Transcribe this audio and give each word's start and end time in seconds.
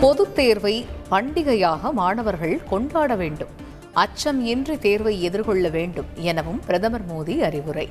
பொதுத் 0.00 0.34
தேர்வை 0.34 0.86
பண்டிகையாக 1.10 1.92
மாணவர்கள் 1.92 2.60
கொண்டாட 2.70 3.14
வேண்டும். 3.14 3.48
அச்சம் 3.92 4.44
இன்றி 4.44 4.78
தேர்வை 4.78 5.22
எதிர்கொள்ள 5.22 5.68
வேண்டும் 5.68 6.06
எனவும் 6.14 6.60
பிரதமர் 6.60 7.06
மோடி 7.06 7.38
அறிவுரை. 7.38 7.88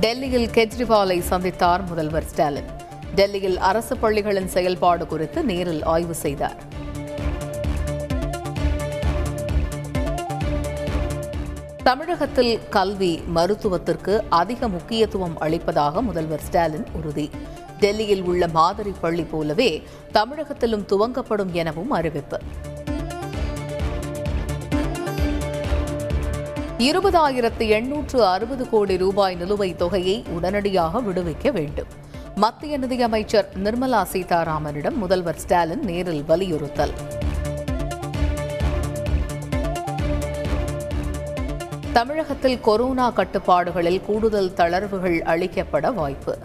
டெல்லியில் 0.00 0.48
கெஜ்ரிவாலை 0.48 1.20
சந்தித்தார் 1.20 1.86
முதல்வர் 1.86 2.24
ஸ்டாலின். 2.24 2.64
டெல்லியில் 3.14 3.58
அரசு 3.58 3.96
பள்ளிகளின் 3.96 4.46
செயல்பாடு 4.46 5.06
குறித்து 5.06 5.44
நேரில் 5.44 5.82
ஆய்வு 5.82 6.14
செய்தார். 6.14 6.56
தமிழகத்தில் 11.82 12.60
கல்வி 12.70 13.22
மருத்துவத்திற்கு 13.26 14.24
அதிக 14.28 14.68
முக்கியத்துவம் 14.68 15.40
அளிப்பதாக 15.40 16.02
முதல்வர் 16.02 16.40
ஸ்டாலின் 16.40 16.84
உறுதி. 16.92 17.30
டெல்லியில் 17.80 18.22
உள்ள 18.22 18.48
மாதிரி 18.48 18.92
பள்ளி 19.00 19.22
போலவே 19.22 19.82
தமிழகத்திலும் 20.12 20.86
துவங்கப்படும் 20.86 21.50
எனவும் 21.52 21.90
அறிவிப்பு. 21.90 22.40
இருபதாயிரத்து 26.78 27.68
எண்ணூற்று 27.68 28.26
அறுபது 28.26 28.68
கோடி 28.68 28.96
ரூபாய் 28.96 29.36
நிலுவைத் 29.36 29.76
தொகையை 29.76 30.24
உடனடியாக 30.28 31.00
விடுவிக்க 31.00 31.52
வேண்டும். 31.52 31.86
மத்திய 32.34 32.78
நிதியமைச்சர் 32.78 33.48
நிர்மலா 33.64 34.02
சீதாராமனிடம் 34.12 34.96
முதல்வர் 34.96 35.38
ஸ்டாலின் 35.38 35.84
நேரில் 35.84 36.24
வலியுறுத்தல். 36.24 36.90
தமிழகத்தில் 41.92 42.60
கொரோனா 42.60 43.10
கட்டுப்பாடுகளில் 43.10 44.04
கூடுதல் 44.04 44.52
தளர்வுகள் 44.56 45.20
அளிக்கப்பட 45.20 45.94
வாய்ப்பு. 45.94 46.38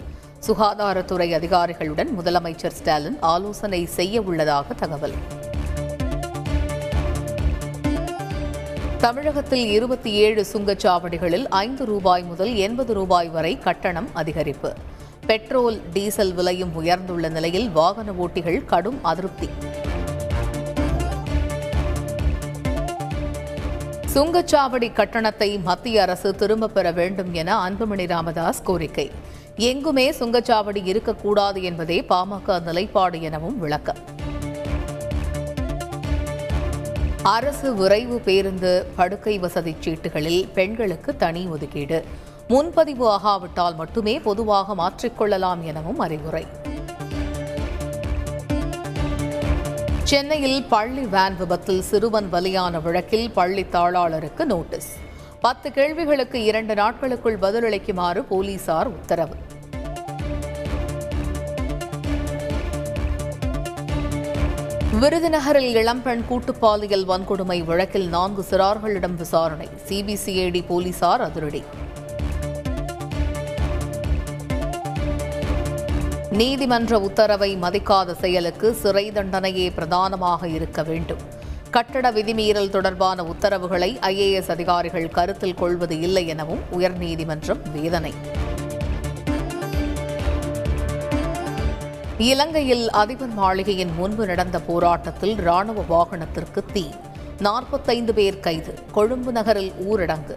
சுகாதாரத்துறை 0.48 1.34
அதிகாரிகளுடன் 1.34 2.08
முதலமைச்சர் 2.20 2.72
ஸ்டாலின் 2.72 3.18
ஆலோசனை 3.20 3.86
செய்ய 3.86 4.22
உள்ளதாக 4.22 4.74
தகவல். 4.74 5.14
தமிழகத்தில் 8.98 9.70
இருபத்தி 9.72 10.12
ஏழு 10.12 10.46
சுங்கச்சாவடிகளில் 10.54 11.46
ஐந்து 11.50 11.86
ரூபாய் 11.86 12.24
முதல் 12.24 12.56
எண்பது 12.56 12.94
ரூபாய் 12.94 13.30
வரை 13.30 13.60
கட்டணம் 13.60 14.10
அதிகரிப்பு. 14.16 14.74
பெட்ரோல் 15.26 15.82
டீசல் 15.94 16.34
விலையும் 16.34 16.76
உயர்ந்துள்ள 16.76 17.30
நிலையில் 17.30 17.70
வாகன 17.70 18.12
ஓட்டிகள் 18.12 18.66
கடும் 18.66 19.04
அதிருப்தி. 19.04 19.50
சுங்கச்சாவடி 24.14 24.94
கட்டணத்தை 24.94 25.60
மத்திய 25.60 26.02
அரசு 26.02 26.36
திரும்பப் 26.36 26.74
பெற 26.74 26.92
வேண்டும் 26.92 27.34
என 27.34 27.70
அன்புமணி 27.70 28.08
ராமதாஸ் 28.08 28.64
கோரிக்கை. 28.64 29.12
எங்குமே 29.56 30.12
சுங்கச்சாவடி 30.12 30.86
இருக்கக்கூடாது 30.86 31.64
என்பதே 31.64 32.06
பாமக 32.10 32.62
நிலைப்பாடு 32.62 33.22
எனவும் 33.22 33.60
விளக்கம். 33.60 33.98
அரசு 37.24 37.76
விரைவு 37.76 38.20
பேருந்து 38.20 38.88
படுக்கை 38.96 39.40
வசதி 39.40 39.76
சீட்டுகளில் 39.80 40.52
பெண்களுக்கு 40.54 41.16
தனி 41.16 41.48
ஒதுக்கீடு. 41.48 42.06
முன்பதிவு 42.48 43.10
ஆகாவிட்டால் 43.10 43.76
மட்டுமே 43.76 44.20
பொதுவாக 44.20 44.76
மாற்றிக்கொள்ளலாம் 44.76 45.62
எனவும் 45.62 46.00
அறிவுரை. 46.00 46.46
சென்னையில் 50.04 50.64
பள்ளி 50.64 51.06
வேன் 51.06 51.38
விபத்தில் 51.38 51.82
சிறுவன் 51.82 52.34
பலியான 52.34 52.82
வழக்கில் 52.82 53.32
பள்ளி 53.32 53.66
தாளாளருக்கு 53.72 54.46
நோட்டீஸ். 54.46 54.98
பத்து 55.44 55.72
கேள்விகளுக்கு 55.72 56.44
இரண்டு 56.44 56.76
நாட்களுக்குள் 56.76 57.38
பதிலளிக்குமாறு 57.38 58.24
போலீசார் 58.24 58.88
உத்தரவு. 58.88 59.36
விருதுநகரில் 65.02 65.76
இளம்பெண் 65.76 66.24
கூட்டுப்பாலியல் 66.30 67.06
வன்கொடுமை 67.08 67.66
வழக்கில் 67.66 68.08
நான்கு 68.08 68.46
சிறார்களிடம் 68.50 69.16
விசாரணை. 69.16 69.68
சிபிசிஐடி 69.88 70.64
போலீசார் 70.68 71.22
அதிரடி. 71.22 71.64
நீதிமன்ற 76.30 77.00
உத்தரவை 77.00 77.56
மதிக்காத 77.56 78.14
செயலுக்கு 78.14 78.74
சிறை 78.74 79.12
தண்டனையே 79.12 79.72
பிரதானமாக 79.74 80.48
இருக்க 80.48 80.84
வேண்டும். 80.84 81.40
கட்டட 81.72 82.12
விதிமீறல் 82.12 82.70
தொடர்பான 82.70 83.24
உத்தரவுகளை 83.24 83.98
ஐஏஎஸ் 84.02 84.50
அதிகாரிகள் 84.50 85.10
கருத்தில் 85.10 85.54
கொள்வது 85.54 86.00
இல்லை 86.00 86.28
எனவும் 86.28 86.60
உயர்நீதிமன்றம் 86.80 87.72
வேதனை. 87.72 88.14
இலங்கையில் 92.18 92.90
அதிபர் 92.90 93.30
மாளிகையின் 93.30 93.96
முன்பு 93.96 94.26
நடந்த 94.26 94.60
போராட்டத்தில் 94.60 95.36
ராணுவ 95.36 95.84
வாகனத்திற்கு 95.84 96.64
தீ. 96.74 96.86
நாற்பத்தைந்து 97.40 98.14
பேர் 98.14 98.40
கைது. 98.40 98.80
கொழும்பு 98.92 99.32
நகரில் 99.32 99.74
ஊரடங்கு. 99.92 100.36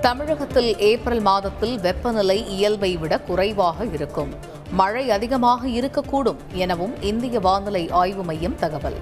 தமிழகத்தில் 0.00 0.78
ஏப்ரல் 0.78 1.20
மாதத்தில் 1.20 1.78
வெப்பநிலை 1.80 2.48
இயல்பை 2.48 2.96
விட 2.96 3.18
குறைவாக 3.18 3.84
இருக்கும். 3.84 4.30
மழை 4.70 5.10
அதிகமாக 5.10 5.68
இருக்கக்கூடும் 5.68 6.36
எனவும் 6.52 7.02
இந்திய 7.02 7.40
வானிலை 7.40 7.90
ஆய்வு 7.90 8.22
மையம் 8.22 8.56
தகவல். 8.58 8.96